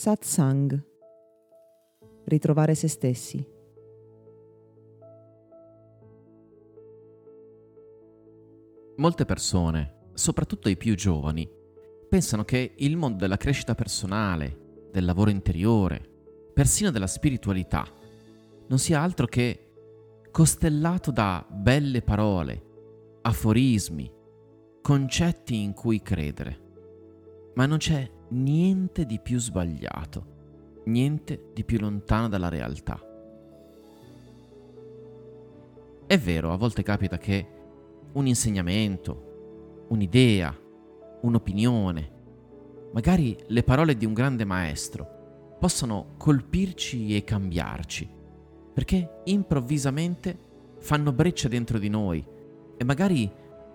[0.00, 0.82] Satsang.
[2.24, 3.46] Ritrovare se stessi.
[8.96, 11.46] Molte persone, soprattutto i più giovani,
[12.08, 16.00] pensano che il mondo della crescita personale, del lavoro interiore,
[16.54, 17.86] persino della spiritualità,
[18.68, 19.72] non sia altro che
[20.30, 24.10] costellato da belle parole, aforismi,
[24.80, 27.52] concetti in cui credere.
[27.54, 30.24] Ma non c'è niente di più sbagliato,
[30.84, 33.00] niente di più lontano dalla realtà.
[36.06, 37.46] È vero, a volte capita che
[38.12, 40.56] un insegnamento, un'idea,
[41.20, 42.10] un'opinione,
[42.92, 48.08] magari le parole di un grande maestro, possano colpirci e cambiarci,
[48.72, 50.36] perché improvvisamente
[50.78, 52.24] fanno breccia dentro di noi
[52.76, 53.30] e magari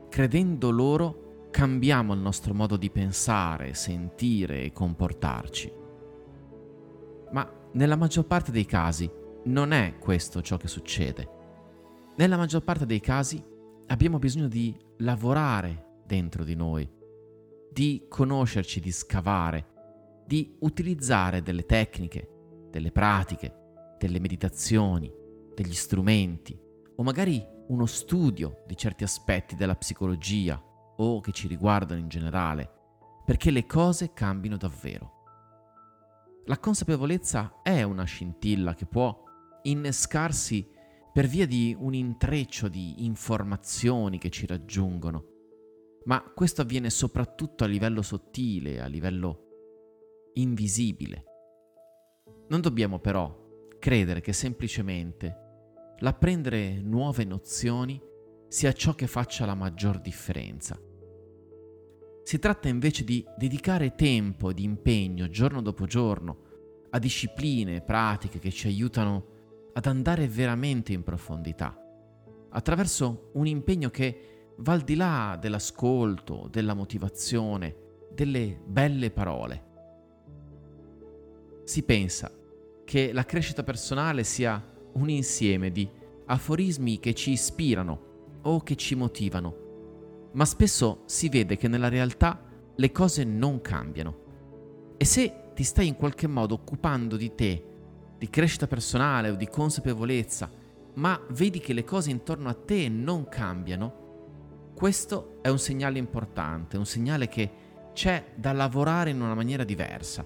[0.09, 1.24] credendo loro
[1.55, 5.71] cambiamo il nostro modo di pensare, sentire e comportarci.
[7.31, 9.09] Ma nella maggior parte dei casi
[9.45, 11.29] non è questo ciò che succede.
[12.17, 13.41] Nella maggior parte dei casi
[13.87, 16.91] abbiamo bisogno di lavorare dentro di noi,
[17.71, 25.09] di conoscerci, di scavare, di utilizzare delle tecniche, delle pratiche, delle meditazioni,
[25.53, 26.59] degli strumenti
[26.97, 30.61] o magari uno studio di certi aspetti della psicologia
[30.97, 32.71] o che ci riguardano in generale,
[33.25, 35.11] perché le cose cambino davvero.
[36.45, 39.23] La consapevolezza è una scintilla che può
[39.63, 40.69] innescarsi
[41.11, 45.25] per via di un intreccio di informazioni che ci raggiungono,
[46.05, 51.23] ma questo avviene soprattutto a livello sottile, a livello invisibile.
[52.49, 53.43] Non dobbiamo però
[53.79, 55.43] credere che semplicemente
[55.99, 57.99] l'apprendere nuove nozioni
[58.47, 60.79] sia ciò che faccia la maggior differenza.
[62.23, 66.43] Si tratta invece di dedicare tempo ed impegno giorno dopo giorno
[66.89, 69.33] a discipline pratiche che ci aiutano
[69.73, 71.77] ad andare veramente in profondità,
[72.49, 77.75] attraverso un impegno che va al di là dell'ascolto, della motivazione,
[78.11, 79.63] delle belle parole.
[81.65, 82.31] Si pensa
[82.85, 85.89] che la crescita personale sia un insieme di
[86.25, 88.13] aforismi che ci ispirano
[88.45, 89.63] o che ci motivano
[90.35, 92.41] ma spesso si vede che nella realtà
[92.75, 94.23] le cose non cambiano.
[94.97, 97.63] E se ti stai in qualche modo occupando di te,
[98.17, 100.49] di crescita personale o di consapevolezza,
[100.95, 104.03] ma vedi che le cose intorno a te non cambiano,
[104.73, 107.63] questo è un segnale importante, un segnale che
[107.93, 110.25] c'è da lavorare in una maniera diversa,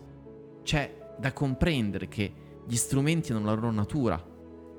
[0.63, 2.33] c'è da comprendere che
[2.65, 4.23] gli strumenti hanno la loro natura,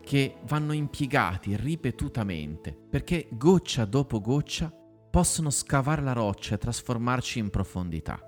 [0.00, 4.72] che vanno impiegati ripetutamente, perché goccia dopo goccia
[5.10, 8.20] possono scavare la roccia e trasformarci in profondità.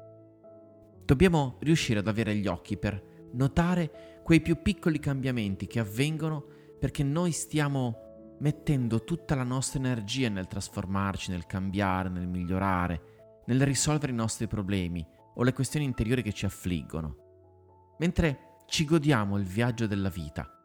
[1.05, 6.45] Dobbiamo riuscire ad avere gli occhi per notare quei più piccoli cambiamenti che avvengono
[6.79, 13.63] perché noi stiamo mettendo tutta la nostra energia nel trasformarci, nel cambiare, nel migliorare, nel
[13.63, 17.95] risolvere i nostri problemi o le questioni interiori che ci affliggono.
[17.99, 20.62] Mentre ci godiamo il viaggio della vita,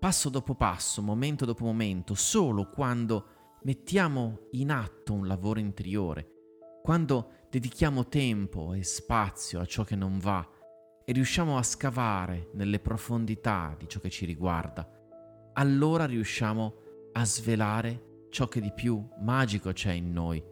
[0.00, 6.26] passo dopo passo, momento dopo momento, solo quando mettiamo in atto un lavoro interiore,
[6.82, 10.48] quando dedichiamo tempo e spazio a ciò che non va
[11.04, 14.90] e riusciamo a scavare nelle profondità di ciò che ci riguarda,
[15.52, 16.74] allora riusciamo
[17.12, 20.42] a svelare ciò che di più magico c'è in noi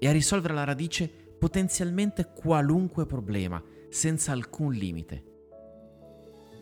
[0.00, 1.08] e a risolvere alla radice
[1.38, 5.29] potenzialmente qualunque problema senza alcun limite.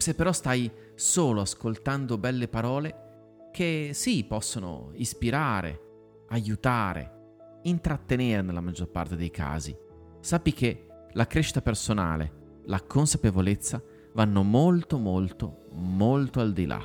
[0.08, 8.88] Se però stai solo ascoltando belle parole, che sì, possono ispirare, aiutare, intrattenere nella maggior
[8.88, 9.76] parte dei casi.
[10.20, 13.82] Sappi che la crescita personale, la consapevolezza
[14.14, 16.82] vanno molto molto molto al di là.